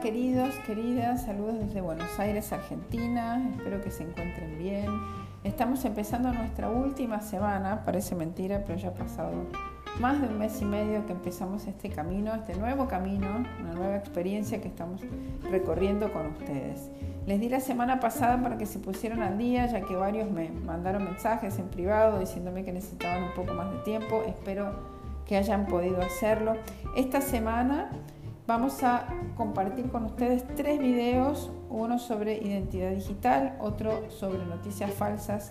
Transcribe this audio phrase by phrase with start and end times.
[0.00, 4.86] queridos, queridas, saludos desde Buenos Aires, Argentina, espero que se encuentren bien.
[5.44, 9.32] Estamos empezando nuestra última semana, parece mentira, pero ya ha pasado
[10.00, 13.28] más de un mes y medio que empezamos este camino, este nuevo camino,
[13.60, 15.02] una nueva experiencia que estamos
[15.50, 16.90] recorriendo con ustedes.
[17.26, 20.50] Les di la semana pasada para que se pusieran al día, ya que varios me
[20.50, 24.22] mandaron mensajes en privado diciéndome que necesitaban un poco más de tiempo.
[24.26, 24.72] Espero
[25.26, 26.54] que hayan podido hacerlo.
[26.96, 27.90] Esta semana
[28.46, 29.06] Vamos a
[29.38, 35.48] compartir con ustedes tres videos, uno sobre identidad digital, otro sobre noticias falsas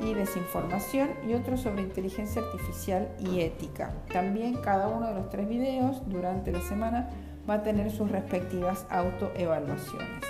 [0.00, 3.92] y desinformación y otro sobre inteligencia artificial y ética.
[4.12, 7.10] También cada uno de los tres videos durante la semana
[7.48, 10.24] va a tener sus respectivas autoevaluaciones.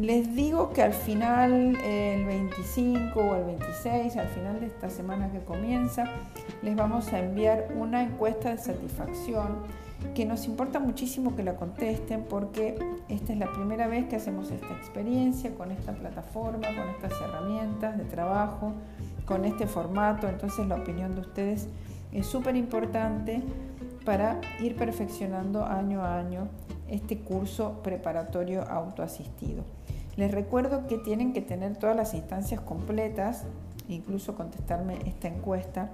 [0.00, 5.30] Les digo que al final, el 25 o el 26, al final de esta semana
[5.30, 6.04] que comienza,
[6.62, 9.58] les vamos a enviar una encuesta de satisfacción
[10.14, 12.78] que nos importa muchísimo que la contesten porque
[13.10, 17.98] esta es la primera vez que hacemos esta experiencia con esta plataforma, con estas herramientas
[17.98, 18.72] de trabajo,
[19.26, 21.68] con este formato, entonces la opinión de ustedes
[22.10, 23.42] es súper importante
[24.04, 26.48] para ir perfeccionando año a año
[26.88, 29.64] este curso preparatorio autoasistido.
[30.16, 33.44] Les recuerdo que tienen que tener todas las instancias completas,
[33.88, 35.90] incluso contestarme esta encuesta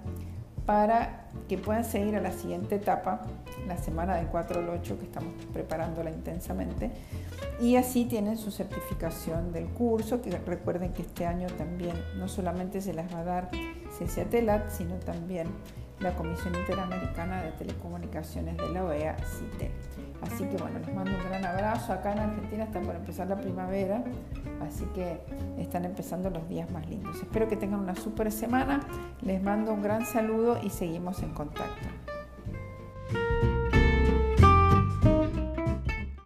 [0.64, 3.20] para que puedan seguir a la siguiente etapa,
[3.68, 6.90] la semana del 4 al 8, que estamos preparándola intensamente,
[7.60, 12.80] y así tienen su certificación del curso, que recuerden que este año también no solamente
[12.80, 13.50] se las va a dar
[13.96, 15.46] CCATELAT, sino también
[16.00, 19.72] la Comisión Interamericana de Telecomunicaciones de la OEA, CITEL.
[20.22, 21.92] Así que bueno, les mando un gran abrazo.
[21.92, 24.02] Acá en Argentina está por empezar la primavera,
[24.60, 25.20] así que
[25.58, 27.16] están empezando los días más lindos.
[27.16, 28.80] Espero que tengan una super semana.
[29.22, 31.88] Les mando un gran saludo y seguimos en contacto.